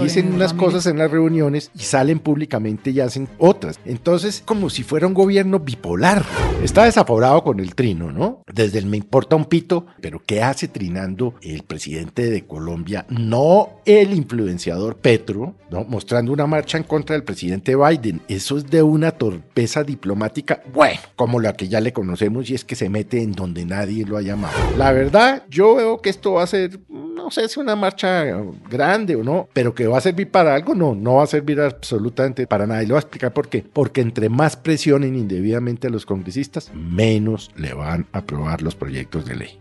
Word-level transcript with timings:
Dicen 0.00 0.34
unas 0.34 0.52
cosas 0.52 0.86
en 0.86 0.98
las 0.98 1.10
reuniones 1.10 1.70
y 1.74 1.80
salen 1.80 2.18
públicamente 2.18 2.90
y 2.90 3.00
hacen 3.00 3.28
otras. 3.38 3.78
Entonces, 3.84 4.42
como 4.44 4.68
si 4.68 4.82
fuera 4.82 5.06
un 5.06 5.14
gobierno 5.14 5.60
bipolar. 5.60 6.24
Está 6.62 6.84
desaforado 6.84 7.42
con 7.42 7.60
el 7.60 7.74
trino, 7.74 8.12
¿no? 8.12 8.42
Desde 8.52 8.78
el 8.78 8.86
me 8.86 8.96
importa 8.96 9.36
un 9.36 9.44
pito, 9.44 9.86
pero 10.00 10.22
¿qué 10.24 10.42
hace 10.42 10.68
trinando 10.68 11.34
el 11.42 11.62
presidente 11.62 12.30
de 12.30 12.46
Colombia? 12.46 13.06
No 13.08 13.80
el 13.84 14.14
influenciador 14.14 14.96
Petro, 14.96 15.54
¿no? 15.70 15.84
Mostrando 15.84 16.32
una 16.32 16.46
marcha 16.46 16.78
en 16.78 16.84
contra 16.84 17.14
del 17.14 17.24
presidente 17.24 17.76
Biden. 17.76 18.22
Eso 18.28 18.56
es 18.56 18.70
de 18.70 18.82
una 18.82 19.10
torpeza 19.12 19.84
diplomática, 19.84 20.62
bueno, 20.72 21.00
como 21.16 21.40
la 21.40 21.54
que 21.54 21.68
ya 21.68 21.80
le 21.80 21.92
conocemos 21.92 22.50
y 22.50 22.54
es 22.54 22.64
que 22.64 22.76
se 22.76 22.88
mete 22.88 23.22
en 23.22 23.32
donde 23.32 23.64
nadie 23.64 24.04
lo 24.04 24.16
ha 24.16 24.22
llamado. 24.22 24.54
La 24.76 24.92
verdad, 24.92 25.44
yo 25.50 25.76
veo 25.76 26.00
que 26.00 26.10
esto 26.10 26.34
va 26.34 26.44
a 26.44 26.46
ser, 26.46 26.80
no 27.14 27.30
sé 27.30 27.48
si 27.48 27.60
una 27.60 27.76
marcha 27.76 28.24
grande 28.68 29.16
o 29.16 29.22
no, 29.22 29.48
pero 29.52 29.74
que 29.74 29.86
va 29.86 29.98
a 29.98 30.00
servir 30.00 30.30
para 30.30 30.54
algo, 30.54 30.74
no, 30.74 30.94
no 30.94 31.16
va 31.16 31.24
a 31.24 31.26
servir 31.26 31.60
absolutamente 31.60 32.46
para 32.46 32.66
nada. 32.66 32.82
Y 32.82 32.86
lo 32.86 32.94
voy 32.94 32.98
a 32.98 33.00
explicar 33.00 33.32
por 33.32 33.48
qué. 33.48 33.64
Porque 33.72 34.00
entre 34.00 34.28
más 34.28 34.56
presionen 34.56 35.14
indebidamente 35.14 35.86
a 35.86 35.90
los 35.90 36.06
congresistas, 36.06 36.70
menos 36.74 37.50
le 37.56 37.72
van 37.72 38.06
a 38.12 38.18
aprobar 38.18 38.62
los 38.62 38.74
proyectos 38.74 39.24
de 39.26 39.36
ley. 39.36 39.58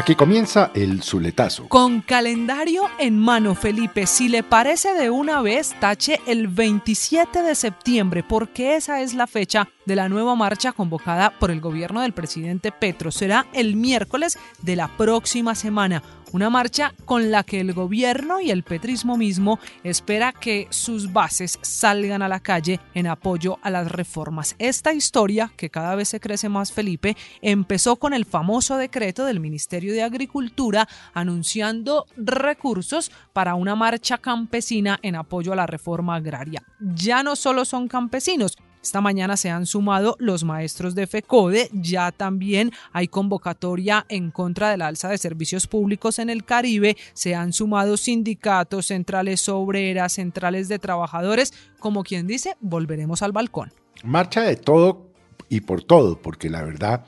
Aquí 0.00 0.14
comienza 0.14 0.70
el 0.72 1.02
Zuletazo. 1.02 1.68
Con 1.68 2.00
calendario 2.00 2.84
en 2.98 3.18
mano, 3.18 3.54
Felipe, 3.54 4.06
si 4.06 4.30
le 4.30 4.42
parece 4.42 4.94
de 4.94 5.10
una 5.10 5.42
vez, 5.42 5.74
tache 5.78 6.22
el 6.26 6.48
27 6.48 7.42
de 7.42 7.54
septiembre, 7.54 8.24
porque 8.26 8.76
esa 8.76 9.02
es 9.02 9.12
la 9.12 9.26
fecha 9.26 9.68
de 9.84 9.96
la 9.96 10.08
nueva 10.08 10.34
marcha 10.34 10.72
convocada 10.72 11.38
por 11.38 11.50
el 11.50 11.60
gobierno 11.60 12.00
del 12.00 12.14
presidente 12.14 12.72
Petro. 12.72 13.10
Será 13.10 13.46
el 13.52 13.76
miércoles 13.76 14.38
de 14.62 14.76
la 14.76 14.88
próxima 14.88 15.54
semana. 15.54 16.02
Una 16.32 16.48
marcha 16.48 16.94
con 17.06 17.32
la 17.32 17.42
que 17.42 17.58
el 17.58 17.72
gobierno 17.72 18.40
y 18.40 18.52
el 18.52 18.62
petrismo 18.62 19.16
mismo 19.16 19.58
espera 19.82 20.32
que 20.32 20.68
sus 20.70 21.12
bases 21.12 21.58
salgan 21.60 22.22
a 22.22 22.28
la 22.28 22.38
calle 22.38 22.78
en 22.94 23.08
apoyo 23.08 23.58
a 23.62 23.70
las 23.70 23.90
reformas. 23.90 24.54
Esta 24.60 24.92
historia, 24.92 25.50
que 25.56 25.70
cada 25.70 25.96
vez 25.96 26.08
se 26.08 26.20
crece 26.20 26.48
más 26.48 26.70
Felipe, 26.70 27.16
empezó 27.42 27.96
con 27.96 28.14
el 28.14 28.26
famoso 28.26 28.76
decreto 28.76 29.24
del 29.24 29.40
Ministerio 29.40 29.89
de 29.90 30.02
Agricultura 30.02 30.88
anunciando 31.14 32.06
recursos 32.16 33.10
para 33.32 33.54
una 33.54 33.74
marcha 33.74 34.18
campesina 34.18 34.98
en 35.02 35.16
apoyo 35.16 35.52
a 35.52 35.56
la 35.56 35.66
reforma 35.66 36.16
agraria. 36.16 36.62
Ya 36.80 37.22
no 37.22 37.36
solo 37.36 37.64
son 37.64 37.88
campesinos, 37.88 38.56
esta 38.82 39.02
mañana 39.02 39.36
se 39.36 39.50
han 39.50 39.66
sumado 39.66 40.16
los 40.18 40.42
maestros 40.42 40.94
de 40.94 41.06
FECODE, 41.06 41.68
ya 41.72 42.12
también 42.12 42.72
hay 42.92 43.08
convocatoria 43.08 44.06
en 44.08 44.30
contra 44.30 44.70
del 44.70 44.80
alza 44.80 45.10
de 45.10 45.18
servicios 45.18 45.66
públicos 45.66 46.18
en 46.18 46.30
el 46.30 46.44
Caribe, 46.44 46.96
se 47.12 47.34
han 47.34 47.52
sumado 47.52 47.98
sindicatos, 47.98 48.86
centrales 48.86 49.46
obreras, 49.50 50.14
centrales 50.14 50.68
de 50.68 50.78
trabajadores, 50.78 51.52
como 51.78 52.04
quien 52.04 52.26
dice, 52.26 52.56
volveremos 52.60 53.20
al 53.20 53.32
balcón. 53.32 53.70
Marcha 54.02 54.42
de 54.42 54.56
todo 54.56 55.10
y 55.50 55.60
por 55.60 55.82
todo, 55.82 56.16
porque 56.22 56.48
la 56.48 56.62
verdad 56.62 57.04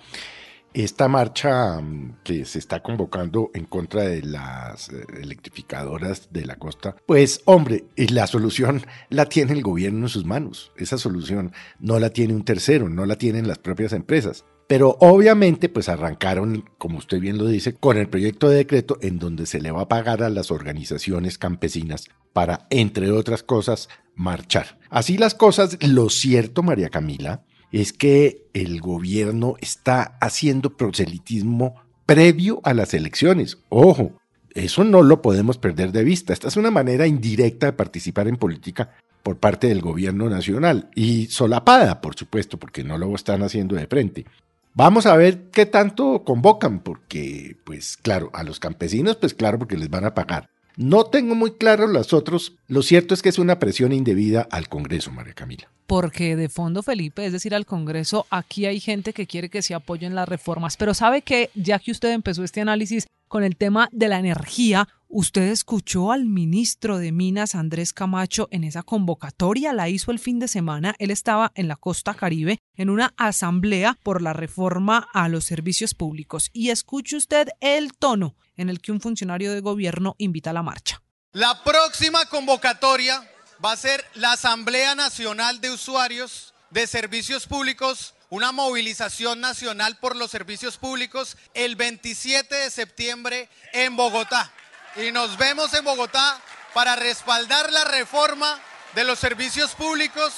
esta 0.74 1.08
marcha 1.08 1.80
mm, 1.80 2.18
que 2.24 2.44
se 2.44 2.58
está 2.58 2.82
convocando 2.82 3.50
en 3.54 3.64
contra 3.64 4.02
de 4.02 4.22
las 4.22 4.88
eh, 4.88 5.04
electrificadoras 5.20 6.32
de 6.32 6.46
la 6.46 6.56
costa, 6.56 6.96
pues 7.06 7.42
hombre, 7.44 7.84
la 7.96 8.26
solución 8.26 8.82
la 9.10 9.26
tiene 9.26 9.52
el 9.52 9.62
gobierno 9.62 10.06
en 10.06 10.08
sus 10.08 10.24
manos. 10.24 10.72
Esa 10.76 10.98
solución 10.98 11.52
no 11.78 11.98
la 11.98 12.10
tiene 12.10 12.34
un 12.34 12.44
tercero, 12.44 12.88
no 12.88 13.06
la 13.06 13.16
tienen 13.16 13.48
las 13.48 13.58
propias 13.58 13.92
empresas. 13.92 14.44
Pero 14.68 14.96
obviamente 15.00 15.68
pues 15.68 15.88
arrancaron, 15.88 16.64
como 16.78 16.98
usted 16.98 17.20
bien 17.20 17.36
lo 17.36 17.46
dice, 17.46 17.74
con 17.74 17.98
el 17.98 18.08
proyecto 18.08 18.48
de 18.48 18.56
decreto 18.56 18.96
en 19.02 19.18
donde 19.18 19.44
se 19.44 19.60
le 19.60 19.70
va 19.70 19.82
a 19.82 19.88
pagar 19.88 20.22
a 20.22 20.30
las 20.30 20.50
organizaciones 20.50 21.36
campesinas 21.36 22.08
para, 22.32 22.66
entre 22.70 23.10
otras 23.10 23.42
cosas, 23.42 23.88
marchar. 24.14 24.78
Así 24.88 25.18
las 25.18 25.34
cosas, 25.34 25.76
lo 25.86 26.08
cierto, 26.08 26.62
María 26.62 26.88
Camila, 26.88 27.44
es 27.72 27.92
que 27.92 28.46
el 28.52 28.80
gobierno 28.80 29.56
está 29.60 30.18
haciendo 30.20 30.76
proselitismo 30.76 31.74
previo 32.06 32.60
a 32.64 32.74
las 32.74 32.94
elecciones. 32.94 33.58
Ojo, 33.70 34.12
eso 34.54 34.84
no 34.84 35.02
lo 35.02 35.22
podemos 35.22 35.58
perder 35.58 35.92
de 35.92 36.04
vista. 36.04 36.32
Esta 36.32 36.48
es 36.48 36.56
una 36.56 36.70
manera 36.70 37.06
indirecta 37.06 37.66
de 37.66 37.72
participar 37.72 38.28
en 38.28 38.36
política 38.36 38.90
por 39.22 39.38
parte 39.38 39.68
del 39.68 39.80
gobierno 39.80 40.28
nacional 40.28 40.90
y 40.94 41.26
solapada, 41.26 42.00
por 42.00 42.14
supuesto, 42.14 42.58
porque 42.58 42.84
no 42.84 42.98
lo 42.98 43.14
están 43.14 43.42
haciendo 43.42 43.76
de 43.76 43.86
frente. 43.86 44.26
Vamos 44.74 45.06
a 45.06 45.16
ver 45.16 45.50
qué 45.50 45.66
tanto 45.66 46.24
convocan, 46.24 46.80
porque, 46.80 47.56
pues 47.64 47.96
claro, 47.96 48.30
a 48.32 48.42
los 48.42 48.58
campesinos, 48.58 49.16
pues 49.16 49.34
claro, 49.34 49.58
porque 49.58 49.76
les 49.76 49.90
van 49.90 50.04
a 50.04 50.14
pagar. 50.14 50.48
No 50.76 51.04
tengo 51.04 51.34
muy 51.34 51.52
claro 51.52 51.86
los 51.86 52.12
otros. 52.12 52.54
Lo 52.66 52.82
cierto 52.82 53.14
es 53.14 53.22
que 53.22 53.28
es 53.28 53.38
una 53.38 53.58
presión 53.58 53.92
indebida 53.92 54.46
al 54.50 54.68
Congreso, 54.68 55.10
María 55.10 55.34
Camila. 55.34 55.68
Porque 55.86 56.36
de 56.36 56.48
fondo, 56.48 56.82
Felipe, 56.82 57.26
es 57.26 57.32
decir, 57.32 57.54
al 57.54 57.66
Congreso, 57.66 58.26
aquí 58.30 58.64
hay 58.66 58.80
gente 58.80 59.12
que 59.12 59.26
quiere 59.26 59.50
que 59.50 59.62
se 59.62 59.74
apoyen 59.74 60.14
las 60.14 60.28
reformas. 60.28 60.76
Pero 60.76 60.94
sabe 60.94 61.22
que, 61.22 61.50
ya 61.54 61.78
que 61.78 61.90
usted 61.90 62.12
empezó 62.12 62.44
este 62.44 62.62
análisis 62.62 63.06
con 63.28 63.44
el 63.44 63.56
tema 63.56 63.88
de 63.92 64.08
la 64.08 64.18
energía, 64.18 64.88
¿usted 65.08 65.48
escuchó 65.48 66.12
al 66.12 66.24
ministro 66.24 66.98
de 66.98 67.12
Minas, 67.12 67.54
Andrés 67.54 67.92
Camacho, 67.92 68.48
en 68.50 68.64
esa 68.64 68.82
convocatoria? 68.82 69.74
La 69.74 69.90
hizo 69.90 70.10
el 70.10 70.18
fin 70.18 70.38
de 70.38 70.48
semana. 70.48 70.94
Él 70.98 71.10
estaba 71.10 71.52
en 71.54 71.68
la 71.68 71.76
costa 71.76 72.14
caribe 72.14 72.58
en 72.76 72.88
una 72.88 73.12
asamblea 73.18 73.98
por 74.02 74.22
la 74.22 74.32
reforma 74.32 75.06
a 75.12 75.28
los 75.28 75.44
servicios 75.44 75.92
públicos. 75.94 76.48
Y 76.54 76.70
escuche 76.70 77.16
usted 77.16 77.48
el 77.60 77.92
tono 77.92 78.34
en 78.56 78.68
el 78.68 78.80
que 78.80 78.92
un 78.92 79.00
funcionario 79.00 79.52
de 79.52 79.60
gobierno 79.60 80.14
invita 80.18 80.50
a 80.50 80.54
la 80.54 80.62
marcha. 80.62 81.02
La 81.32 81.64
próxima 81.64 82.26
convocatoria 82.26 83.26
va 83.64 83.72
a 83.72 83.76
ser 83.76 84.04
la 84.14 84.32
Asamblea 84.32 84.94
Nacional 84.94 85.60
de 85.60 85.70
Usuarios 85.70 86.52
de 86.70 86.86
Servicios 86.86 87.46
Públicos, 87.46 88.14
una 88.28 88.52
movilización 88.52 89.40
nacional 89.40 89.98
por 89.98 90.16
los 90.16 90.30
servicios 90.30 90.78
públicos 90.78 91.36
el 91.54 91.76
27 91.76 92.54
de 92.54 92.70
septiembre 92.70 93.48
en 93.72 93.96
Bogotá. 93.96 94.52
Y 94.96 95.12
nos 95.12 95.36
vemos 95.36 95.72
en 95.74 95.84
Bogotá 95.84 96.40
para 96.74 96.96
respaldar 96.96 97.70
la 97.72 97.84
reforma 97.84 98.58
de 98.94 99.04
los 99.04 99.18
servicios 99.18 99.72
públicos. 99.72 100.32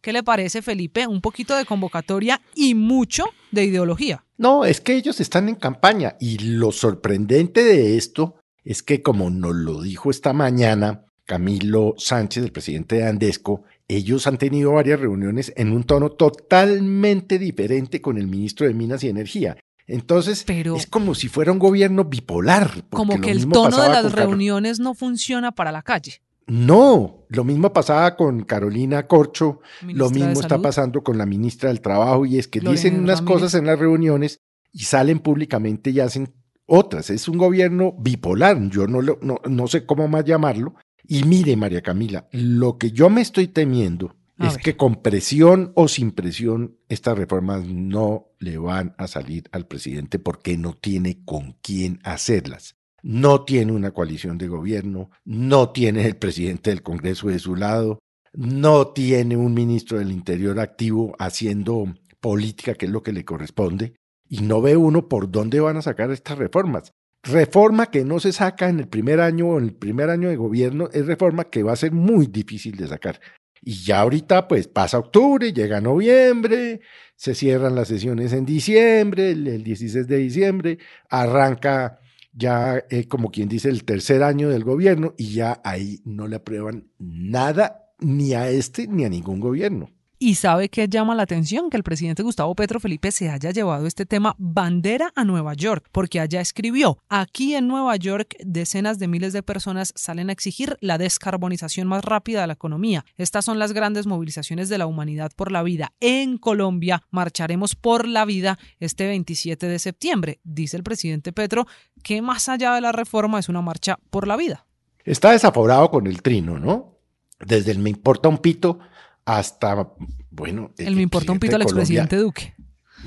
¿Qué 0.00 0.12
le 0.12 0.22
parece, 0.22 0.62
Felipe? 0.62 1.06
Un 1.06 1.20
poquito 1.20 1.56
de 1.56 1.64
convocatoria 1.64 2.40
y 2.54 2.74
mucho 2.74 3.24
de 3.50 3.64
ideología. 3.64 4.24
No, 4.36 4.64
es 4.64 4.80
que 4.80 4.94
ellos 4.94 5.20
están 5.20 5.48
en 5.48 5.56
campaña 5.56 6.16
y 6.20 6.38
lo 6.38 6.72
sorprendente 6.72 7.64
de 7.64 7.96
esto 7.96 8.36
es 8.64 8.82
que 8.82 9.02
como 9.02 9.30
nos 9.30 9.54
lo 9.54 9.82
dijo 9.82 10.10
esta 10.10 10.32
mañana 10.32 11.04
Camilo 11.24 11.94
Sánchez, 11.98 12.44
el 12.44 12.52
presidente 12.52 12.96
de 12.96 13.06
Andesco, 13.06 13.64
ellos 13.86 14.26
han 14.26 14.38
tenido 14.38 14.72
varias 14.72 15.00
reuniones 15.00 15.52
en 15.56 15.72
un 15.72 15.84
tono 15.84 16.10
totalmente 16.10 17.38
diferente 17.38 18.00
con 18.00 18.16
el 18.16 18.28
ministro 18.28 18.66
de 18.66 18.74
Minas 18.74 19.04
y 19.04 19.08
Energía. 19.08 19.56
Entonces, 19.86 20.44
es 20.48 20.86
como 20.86 21.14
si 21.14 21.28
fuera 21.28 21.50
un 21.50 21.58
gobierno 21.58 22.04
bipolar. 22.04 22.84
Como 22.90 23.20
que 23.20 23.30
el 23.30 23.48
tono 23.48 23.82
de 23.82 23.88
las 23.88 24.12
reuniones 24.12 24.80
no 24.80 24.94
funciona 24.94 25.52
para 25.52 25.72
la 25.72 25.82
calle. 25.82 26.20
No, 26.48 27.26
lo 27.28 27.44
mismo 27.44 27.72
pasaba 27.74 28.16
con 28.16 28.42
Carolina 28.42 29.06
Corcho, 29.06 29.60
lo 29.82 30.08
mismo 30.08 30.40
está 30.40 30.60
pasando 30.60 31.02
con 31.02 31.18
la 31.18 31.26
ministra 31.26 31.68
del 31.68 31.82
Trabajo 31.82 32.24
y 32.24 32.38
es 32.38 32.48
que 32.48 32.60
dicen 32.60 32.98
unas 33.00 33.20
cosas 33.20 33.54
en 33.54 33.66
las 33.66 33.78
reuniones 33.78 34.40
y 34.72 34.80
salen 34.80 35.20
públicamente 35.20 35.90
y 35.90 36.00
hacen 36.00 36.32
otras. 36.66 37.10
Es 37.10 37.28
un 37.28 37.36
gobierno 37.36 37.94
bipolar, 37.98 38.58
yo 38.70 38.86
no, 38.86 39.02
no, 39.02 39.40
no 39.46 39.66
sé 39.68 39.84
cómo 39.84 40.08
más 40.08 40.24
llamarlo. 40.24 40.74
Y 41.06 41.24
mire, 41.24 41.54
María 41.56 41.82
Camila, 41.82 42.28
lo 42.32 42.78
que 42.78 42.92
yo 42.92 43.10
me 43.10 43.20
estoy 43.20 43.48
temiendo 43.48 44.16
es 44.38 44.56
que 44.56 44.76
con 44.76 45.02
presión 45.02 45.72
o 45.74 45.88
sin 45.88 46.12
presión 46.12 46.78
estas 46.88 47.18
reformas 47.18 47.66
no 47.66 48.28
le 48.38 48.56
van 48.56 48.94
a 48.96 49.06
salir 49.06 49.48
al 49.52 49.66
presidente 49.66 50.18
porque 50.18 50.56
no 50.56 50.74
tiene 50.74 51.24
con 51.24 51.56
quién 51.60 51.98
hacerlas 52.04 52.77
no 53.02 53.44
tiene 53.44 53.72
una 53.72 53.92
coalición 53.92 54.38
de 54.38 54.48
gobierno, 54.48 55.10
no 55.24 55.70
tiene 55.70 56.06
el 56.06 56.16
presidente 56.16 56.70
del 56.70 56.82
Congreso 56.82 57.28
de 57.28 57.38
su 57.38 57.56
lado, 57.56 58.00
no 58.32 58.88
tiene 58.88 59.36
un 59.36 59.54
ministro 59.54 59.98
del 59.98 60.12
Interior 60.12 60.60
activo 60.60 61.14
haciendo 61.18 61.94
política, 62.20 62.74
que 62.74 62.86
es 62.86 62.92
lo 62.92 63.02
que 63.02 63.12
le 63.12 63.24
corresponde. 63.24 63.94
y 64.30 64.42
no 64.42 64.60
ve 64.60 64.76
uno 64.76 65.08
por 65.08 65.30
dónde 65.30 65.58
van 65.58 65.78
a 65.78 65.82
sacar 65.82 66.10
estas 66.10 66.36
reformas. 66.36 66.92
Reforma 67.22 67.86
que 67.86 68.04
no 68.04 68.20
se 68.20 68.32
saca 68.32 68.68
en 68.68 68.78
el 68.78 68.88
primer 68.88 69.20
año 69.20 69.48
o 69.48 69.58
en 69.58 69.64
el 69.64 69.74
primer 69.74 70.10
año 70.10 70.28
de 70.28 70.36
gobierno 70.36 70.90
es 70.92 71.06
reforma 71.06 71.44
que 71.44 71.62
va 71.62 71.72
a 71.72 71.76
ser 71.76 71.92
muy 71.92 72.26
difícil 72.26 72.76
de 72.76 72.88
sacar. 72.88 73.20
Y 73.62 73.84
ya 73.84 74.00
ahorita 74.00 74.46
pues 74.48 74.68
pasa 74.68 74.98
octubre, 74.98 75.52
llega 75.52 75.80
noviembre, 75.80 76.80
se 77.16 77.34
cierran 77.34 77.74
las 77.74 77.88
sesiones 77.88 78.32
en 78.32 78.44
diciembre, 78.44 79.32
el, 79.32 79.64
16 79.64 80.06
de 80.06 80.16
diciembre, 80.16 80.78
arranca 81.08 81.98
ya 82.32 82.84
eh, 82.90 83.06
como 83.08 83.30
quien 83.30 83.48
dice 83.48 83.68
el 83.68 83.84
tercer 83.84 84.22
año 84.22 84.48
del 84.48 84.64
gobierno 84.64 85.14
y 85.16 85.34
ya 85.34 85.60
ahí 85.64 86.00
no 86.04 86.28
le 86.28 86.36
aprueban 86.36 86.90
nada 86.98 87.92
ni 87.98 88.34
a 88.34 88.48
este 88.50 88.86
ni 88.86 89.04
a 89.04 89.08
ningún 89.08 89.40
gobierno. 89.40 89.90
Y 90.20 90.34
sabe 90.34 90.68
que 90.68 90.88
llama 90.88 91.14
la 91.14 91.22
atención 91.22 91.70
que 91.70 91.76
el 91.76 91.84
presidente 91.84 92.24
Gustavo 92.24 92.52
Petro 92.56 92.80
Felipe 92.80 93.12
se 93.12 93.30
haya 93.30 93.52
llevado 93.52 93.86
este 93.86 94.04
tema 94.04 94.34
bandera 94.36 95.12
a 95.14 95.22
Nueva 95.22 95.54
York, 95.54 95.86
porque 95.92 96.18
allá 96.18 96.40
escribió, 96.40 96.98
aquí 97.08 97.54
en 97.54 97.68
Nueva 97.68 97.94
York 97.94 98.34
decenas 98.44 98.98
de 98.98 99.06
miles 99.06 99.32
de 99.32 99.44
personas 99.44 99.92
salen 99.94 100.28
a 100.28 100.32
exigir 100.32 100.76
la 100.80 100.98
descarbonización 100.98 101.86
más 101.86 102.04
rápida 102.04 102.40
de 102.40 102.48
la 102.48 102.54
economía. 102.54 103.04
Estas 103.16 103.44
son 103.44 103.60
las 103.60 103.72
grandes 103.72 104.08
movilizaciones 104.08 104.68
de 104.68 104.78
la 104.78 104.86
humanidad 104.86 105.30
por 105.36 105.52
la 105.52 105.62
vida. 105.62 105.92
En 106.00 106.36
Colombia 106.36 107.04
marcharemos 107.12 107.76
por 107.76 108.08
la 108.08 108.24
vida 108.24 108.58
este 108.80 109.06
27 109.06 109.68
de 109.68 109.78
septiembre, 109.78 110.40
dice 110.42 110.76
el 110.76 110.82
presidente 110.82 111.32
Petro, 111.32 111.68
que 112.02 112.22
más 112.22 112.48
allá 112.48 112.74
de 112.74 112.80
la 112.80 112.90
reforma 112.90 113.38
es 113.38 113.48
una 113.48 113.62
marcha 113.62 114.00
por 114.10 114.26
la 114.26 114.36
vida. 114.36 114.66
Está 115.04 115.30
desaforado 115.30 115.92
con 115.92 116.08
el 116.08 116.22
trino, 116.22 116.58
¿no? 116.58 116.98
Desde 117.38 117.70
el 117.70 117.78
me 117.78 117.90
importa 117.90 118.28
un 118.28 118.38
pito 118.38 118.80
hasta, 119.28 119.92
bueno... 120.30 120.72
El, 120.78 120.96
me 120.96 121.02
importa 121.02 121.32
un 121.32 121.38
pito 121.38 121.56
al 121.56 121.62
expresidente 121.62 122.16
Duque. 122.16 122.54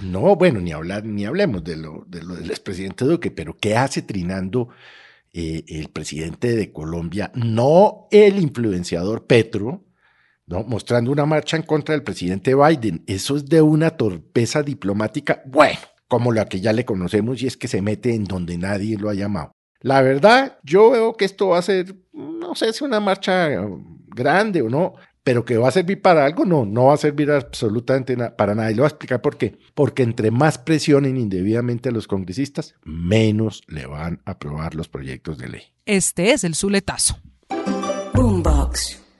No, 0.03 0.35
bueno, 0.35 0.61
ni 0.61 0.71
hablar, 0.71 1.03
ni 1.03 1.25
hablemos 1.25 1.63
de 1.63 1.75
lo, 1.77 2.05
de 2.07 2.21
lo 2.21 2.35
del 2.35 2.51
expresidente 2.51 3.05
Duque, 3.05 3.31
pero 3.31 3.57
¿qué 3.57 3.75
hace 3.75 4.03
trinando 4.03 4.69
eh, 5.33 5.63
el 5.67 5.89
presidente 5.89 6.55
de 6.55 6.71
Colombia? 6.71 7.31
No 7.33 8.07
el 8.11 8.37
influenciador 8.37 9.25
Petro, 9.25 9.83
¿no? 10.45 10.63
mostrando 10.63 11.11
una 11.11 11.25
marcha 11.25 11.57
en 11.57 11.63
contra 11.63 11.95
del 11.95 12.03
presidente 12.03 12.53
Biden. 12.53 13.03
Eso 13.07 13.35
es 13.35 13.45
de 13.47 13.63
una 13.63 13.89
torpeza 13.89 14.61
diplomática, 14.61 15.41
bueno, 15.47 15.79
como 16.07 16.31
la 16.31 16.45
que 16.45 16.61
ya 16.61 16.71
le 16.71 16.85
conocemos 16.85 17.41
y 17.41 17.47
es 17.47 17.57
que 17.57 17.67
se 17.67 17.81
mete 17.81 18.13
en 18.13 18.25
donde 18.25 18.59
nadie 18.59 18.95
lo 18.95 19.09
ha 19.09 19.15
llamado. 19.15 19.53
La 19.79 20.03
verdad, 20.03 20.59
yo 20.63 20.91
veo 20.91 21.17
que 21.17 21.25
esto 21.25 21.47
va 21.47 21.57
a 21.57 21.63
ser, 21.63 21.95
no 22.13 22.53
sé 22.53 22.73
si 22.73 22.83
una 22.83 22.99
marcha 22.99 23.49
grande 24.15 24.61
o 24.61 24.69
no, 24.69 24.93
pero 25.23 25.45
que 25.45 25.57
va 25.57 25.69
a 25.69 25.71
servir 25.71 26.01
para 26.01 26.25
algo, 26.25 26.45
no, 26.45 26.65
no 26.65 26.85
va 26.85 26.95
a 26.95 26.97
servir 26.97 27.31
absolutamente 27.31 28.17
para 28.31 28.55
nada. 28.55 28.71
Y 28.71 28.75
le 28.75 28.81
voy 28.81 28.85
a 28.85 28.89
explicar 28.89 29.21
por 29.21 29.37
qué. 29.37 29.57
Porque 29.73 30.03
entre 30.03 30.31
más 30.31 30.57
presionen 30.57 31.17
indebidamente 31.17 31.89
a 31.89 31.91
los 31.91 32.07
congresistas, 32.07 32.75
menos 32.83 33.61
le 33.67 33.85
van 33.85 34.21
a 34.25 34.31
aprobar 34.31 34.75
los 34.75 34.87
proyectos 34.87 35.37
de 35.37 35.49
ley. 35.49 35.63
Este 35.85 36.31
es 36.31 36.43
el 36.43 36.55
Zuletazo. 36.55 37.17
Boombox. 38.13 39.10